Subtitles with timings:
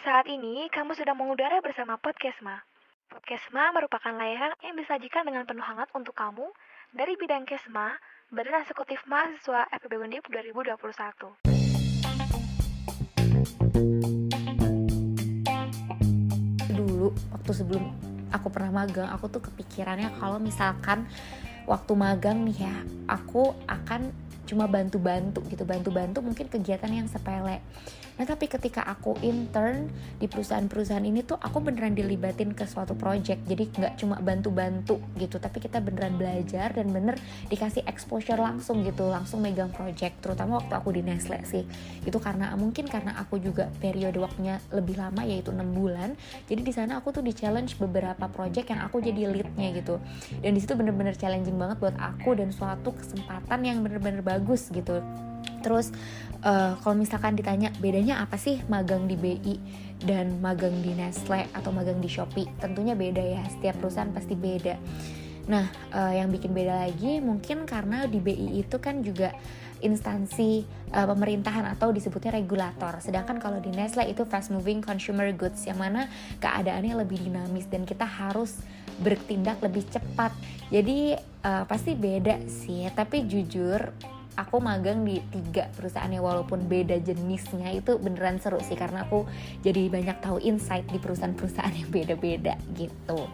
[0.00, 2.64] Saat ini, kamu sedang mengudara bersama Podcastma.
[3.12, 6.48] Podcastma merupakan layanan yang disajikan dengan penuh hangat untuk kamu
[6.96, 8.00] dari bidang Kesma,
[8.32, 11.44] Badan Eksekutif Mahasiswa FPB Undip 2021.
[16.80, 17.84] dulu waktu sebelum
[18.28, 21.08] aku pernah magang aku tuh kepikirannya kalau misalkan
[21.70, 22.76] waktu magang nih ya
[23.06, 24.10] aku akan
[24.50, 27.62] cuma bantu-bantu gitu bantu-bantu mungkin kegiatan yang sepele.
[28.18, 33.46] Nah tapi ketika aku intern di perusahaan-perusahaan ini tuh aku beneran dilibatin ke suatu project
[33.46, 37.16] jadi nggak cuma bantu-bantu gitu tapi kita beneran belajar dan bener
[37.48, 41.64] dikasih exposure langsung gitu langsung megang project terutama waktu aku di Nestle sih.
[42.02, 46.18] Itu karena mungkin karena aku juga periode waktunya lebih lama yaitu enam bulan
[46.50, 50.02] jadi di sana aku tuh di challenge beberapa project yang aku jadi leadnya gitu.
[50.42, 55.04] Dan di situ bener-bener challenging banget buat aku dan suatu kesempatan yang bener-bener bagus gitu.
[55.60, 55.92] Terus
[56.40, 59.56] uh, kalau misalkan ditanya bedanya apa sih magang di BI
[60.00, 62.48] dan magang di Nestle atau magang di Shopee?
[62.56, 64.80] Tentunya beda ya setiap perusahaan pasti beda.
[65.48, 69.36] Nah uh, yang bikin beda lagi mungkin karena di BI itu kan juga
[69.80, 73.00] instansi uh, pemerintahan atau disebutnya regulator.
[73.00, 76.08] Sedangkan kalau di Nestle itu fast moving consumer goods yang mana
[76.40, 78.60] keadaannya lebih dinamis dan kita harus
[79.00, 80.32] bertindak lebih cepat.
[80.68, 83.80] Jadi uh, pasti beda sih tapi jujur
[84.38, 89.28] aku magang di tiga perusahaan yang walaupun beda jenisnya itu beneran seru sih karena aku
[89.60, 93.28] jadi banyak tahu insight di perusahaan-perusahaan yang beda-beda gitu.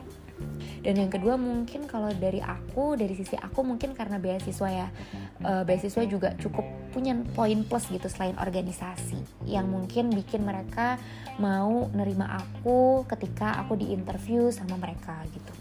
[0.84, 4.88] Dan yang kedua mungkin kalau dari aku dari sisi aku mungkin karena beasiswa ya
[5.42, 6.62] uh, beasiswa juga cukup
[6.92, 9.16] punya poin plus gitu selain organisasi
[9.48, 11.00] yang mungkin bikin mereka
[11.40, 15.52] mau nerima aku ketika aku di interview sama mereka gitu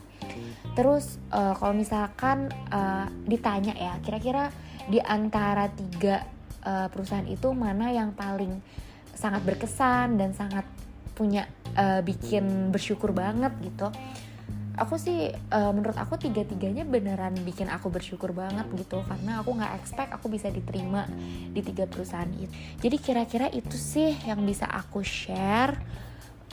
[0.75, 4.51] terus uh, kalau misalkan uh, ditanya ya kira-kira
[4.85, 6.25] di antara tiga
[6.65, 8.61] uh, perusahaan itu mana yang paling
[9.15, 10.67] sangat berkesan dan sangat
[11.15, 11.47] punya
[11.79, 13.87] uh, bikin bersyukur banget gitu.
[14.75, 18.99] Aku sih uh, menurut aku tiga-tiganya beneran bikin aku bersyukur banget gitu.
[19.07, 21.07] Karena aku nggak expect aku bisa diterima
[21.55, 22.51] di tiga perusahaan itu.
[22.83, 25.79] Jadi kira-kira itu sih yang bisa aku share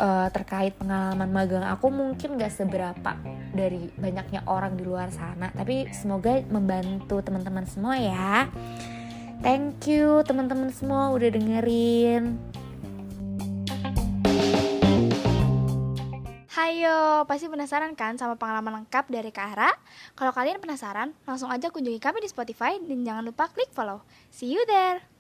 [0.03, 3.15] uh, terkait pengalaman magang aku mungkin gak seberapa
[3.55, 8.51] dari banyaknya orang di luar sana tapi semoga membantu teman-teman semua ya
[9.47, 12.37] thank you teman-teman semua udah dengerin
[16.53, 19.73] Hayo, pasti penasaran kan sama pengalaman lengkap dari Kak?
[20.13, 24.05] Kalau kalian penasaran, langsung aja kunjungi kami di Spotify dan jangan lupa klik follow.
[24.29, 25.12] See you there!